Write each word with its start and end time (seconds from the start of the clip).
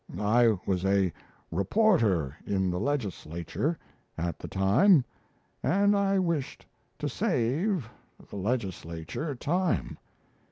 I 0.19 0.57
was 0.65 0.83
a 0.83 1.13
reporter 1.51 2.35
in 2.47 2.71
the 2.71 2.79
Legislature 2.79 3.77
at 4.17 4.39
the 4.39 4.47
time, 4.47 5.05
and 5.61 5.95
I 5.95 6.17
wished 6.17 6.65
to 6.97 7.07
save 7.07 7.87
the 8.31 8.35
Legislature 8.37 9.35
time. 9.35 9.99